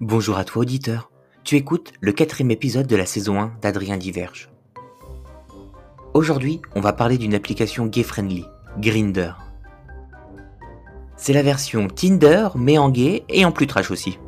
Bonjour 0.00 0.38
à 0.38 0.44
toi 0.44 0.62
auditeur, 0.62 1.10
tu 1.42 1.56
écoutes 1.56 1.92
le 2.00 2.12
quatrième 2.12 2.52
épisode 2.52 2.86
de 2.86 2.94
la 2.94 3.04
saison 3.04 3.40
1 3.40 3.54
d'Adrien 3.60 3.96
Diverge. 3.96 4.48
Aujourd'hui, 6.14 6.62
on 6.76 6.80
va 6.80 6.92
parler 6.92 7.18
d'une 7.18 7.34
application 7.34 7.86
gay-friendly, 7.86 8.44
Grinder. 8.78 9.32
C'est 11.16 11.32
la 11.32 11.42
version 11.42 11.88
Tinder, 11.88 12.50
mais 12.54 12.78
en 12.78 12.90
gay 12.90 13.24
et 13.28 13.44
en 13.44 13.50
plus 13.50 13.66
trash 13.66 13.90
aussi. 13.90 14.20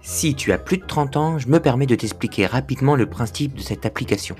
Si 0.00 0.34
tu 0.34 0.50
as 0.52 0.58
plus 0.58 0.78
de 0.78 0.86
30 0.86 1.16
ans, 1.18 1.38
je 1.38 1.48
me 1.48 1.60
permets 1.60 1.84
de 1.84 1.94
t'expliquer 1.94 2.46
rapidement 2.46 2.96
le 2.96 3.10
principe 3.10 3.56
de 3.56 3.60
cette 3.60 3.84
application. 3.84 4.36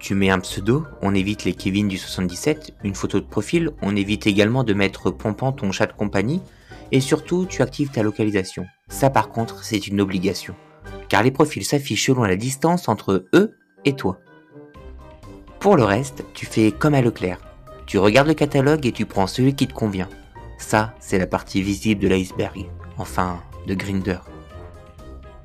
Tu 0.00 0.16
mets 0.16 0.30
un 0.30 0.40
pseudo, 0.40 0.86
on 1.02 1.14
évite 1.14 1.44
les 1.44 1.54
Kevin 1.54 1.86
du 1.86 1.98
77, 1.98 2.72
une 2.82 2.96
photo 2.96 3.20
de 3.20 3.26
profil, 3.26 3.70
on 3.80 3.94
évite 3.94 4.26
également 4.26 4.64
de 4.64 4.74
mettre 4.74 5.12
pompant 5.12 5.52
ton 5.52 5.70
chat 5.70 5.86
de 5.86 5.92
compagnie, 5.92 6.42
et 6.92 7.00
surtout, 7.00 7.46
tu 7.46 7.62
actives 7.62 7.90
ta 7.90 8.02
localisation. 8.02 8.66
Ça 8.88 9.10
par 9.10 9.28
contre, 9.28 9.64
c'est 9.64 9.86
une 9.86 10.00
obligation. 10.00 10.54
Car 11.08 11.22
les 11.22 11.30
profils 11.30 11.64
s'affichent 11.64 12.06
selon 12.06 12.22
la 12.22 12.36
distance 12.36 12.88
entre 12.88 13.26
eux 13.34 13.56
et 13.84 13.94
toi. 13.94 14.18
Pour 15.58 15.76
le 15.76 15.84
reste, 15.84 16.24
tu 16.34 16.46
fais 16.46 16.72
comme 16.72 16.94
à 16.94 17.02
Leclerc. 17.02 17.38
Tu 17.86 17.98
regardes 17.98 18.28
le 18.28 18.34
catalogue 18.34 18.86
et 18.86 18.92
tu 18.92 19.04
prends 19.04 19.26
celui 19.26 19.54
qui 19.54 19.66
te 19.66 19.74
convient. 19.74 20.08
Ça, 20.58 20.94
c'est 21.00 21.18
la 21.18 21.26
partie 21.26 21.62
visible 21.62 22.00
de 22.00 22.08
l'iceberg. 22.08 22.66
Enfin, 22.98 23.42
de 23.66 23.74
Grinder. 23.74 24.18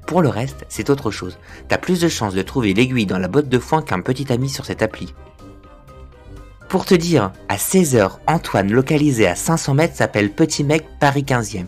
Pour 0.06 0.22
le 0.22 0.30
reste, 0.30 0.66
c'est 0.70 0.90
autre 0.90 1.10
chose. 1.10 1.38
T'as 1.68 1.78
plus 1.78 2.00
de 2.00 2.08
chances 2.08 2.36
de 2.36 2.42
trouver 2.44 2.74
l'aiguille 2.74 3.08
dans 3.08 3.18
la 3.18 3.28
botte 3.28 3.50
de 3.50 3.60
foin 3.60 3.82
qu'un 3.82 4.02
petit 4.02 4.32
ami 4.32 4.50
sur 4.50 4.66
cette 4.66 4.84
appli. 4.84 5.14
Pour 6.76 6.86
te 6.86 6.94
dire, 6.94 7.32
à 7.48 7.56
16h, 7.56 8.18
Antoine 8.28 8.70
localisé 8.70 9.28
à 9.28 9.36
500 9.36 9.76
mètres 9.76 9.96
s'appelle 9.96 10.30
Petit 10.30 10.66
Mec 10.66 10.86
Paris 11.00 11.24
15e. 11.24 11.68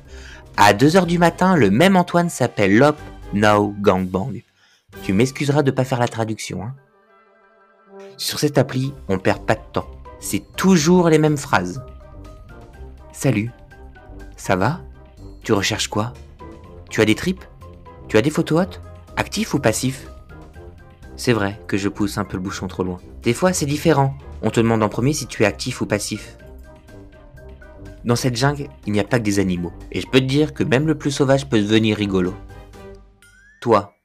À 0.58 0.74
2h 0.74 1.06
du 1.06 1.18
matin, 1.18 1.56
le 1.56 1.70
même 1.70 1.96
Antoine 1.96 2.30
s'appelle 2.30 2.78
Lop 2.78 2.98
Now 3.32 3.74
Gangbang. 3.80 4.44
Tu 5.04 5.14
m'excuseras 5.14 5.64
de 5.64 5.72
pas 5.72 5.86
faire 5.86 6.02
la 6.02 6.10
traduction. 6.10 6.62
Hein. 6.62 6.76
Sur 8.18 8.40
cette 8.40 8.58
appli, 8.58 8.94
on 9.08 9.18
perd 9.18 9.46
pas 9.46 9.56
de 9.56 9.62
temps. 9.72 9.90
C'est 10.20 10.44
toujours 10.58 11.08
les 11.08 11.20
mêmes 11.20 11.38
phrases. 11.38 11.82
Salut. 13.14 13.50
Ça 14.36 14.58
va? 14.58 14.82
Tu 15.42 15.54
recherches 15.54 15.88
quoi? 15.88 16.12
Tu 16.90 17.00
as 17.00 17.06
des 17.06 17.16
tripes? 17.16 17.46
Tu 18.10 18.18
as 18.18 18.22
des 18.22 18.30
photos 18.30 18.64
hautes? 18.64 18.82
Actif 19.16 19.54
ou 19.54 19.60
passif? 19.60 20.10
C'est 21.16 21.32
vrai 21.32 21.62
que 21.66 21.78
je 21.78 21.88
pousse 21.88 22.18
un 22.18 22.26
peu 22.26 22.36
le 22.36 22.44
bouchon 22.44 22.68
trop 22.68 22.84
loin. 22.84 23.00
Des 23.24 23.34
fois, 23.34 23.54
c'est 23.54 23.66
différent. 23.66 24.14
On 24.42 24.50
te 24.50 24.60
demande 24.60 24.84
en 24.84 24.90
premier 24.90 25.14
si 25.14 25.28
tu 25.28 25.44
es 25.44 25.46
actif 25.46 25.82
ou 25.82 25.86
passif. 25.86 26.38
Dans 28.06 28.16
cette 28.16 28.38
jungle, 28.38 28.70
il 28.86 28.94
n'y 28.94 29.00
a 29.00 29.04
pas 29.04 29.20
que 29.20 29.24
des 29.24 29.40
animaux, 29.40 29.74
et 29.92 30.00
je 30.00 30.08
peux 30.08 30.20
te 30.20 30.26
dire 30.26 30.54
que 30.54 30.64
même 30.64 30.88
le 30.88 30.98
plus 30.98 31.12
sauvage 31.12 31.50
peut 31.50 31.60
devenir 31.60 31.98
rigolo. 31.98 32.34
Toi, 33.60 33.96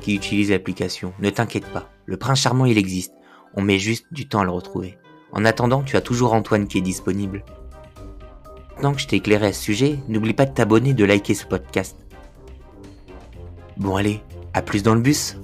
qui 0.00 0.14
utilises 0.14 0.50
l'application, 0.50 1.12
ne 1.20 1.30
t'inquiète 1.30 1.66
pas, 1.66 1.88
le 2.06 2.16
prince 2.16 2.40
charmant 2.40 2.64
il 2.64 2.78
existe, 2.78 3.12
on 3.54 3.62
met 3.62 3.78
juste 3.78 4.06
du 4.10 4.26
temps 4.26 4.40
à 4.40 4.44
le 4.44 4.50
retrouver. 4.50 4.98
En 5.32 5.44
attendant, 5.44 5.82
tu 5.82 5.96
as 5.96 6.00
toujours 6.00 6.32
Antoine 6.32 6.66
qui 6.66 6.78
est 6.78 6.82
disponible. 6.82 7.44
Maintenant 8.70 8.92
que 8.92 9.00
je 9.00 9.06
t'ai 9.06 9.16
éclairé 9.16 9.46
à 9.46 9.52
ce 9.52 9.62
sujet, 9.62 9.98
n'oublie 10.08 10.34
pas 10.34 10.46
de 10.46 10.54
t'abonner 10.54 10.90
et 10.90 10.94
de 10.94 11.04
liker 11.04 11.34
ce 11.34 11.46
podcast. 11.46 11.96
Bon 13.76 13.96
allez, 13.96 14.20
à 14.52 14.62
plus 14.62 14.82
dans 14.82 14.94
le 14.94 15.00
bus 15.00 15.36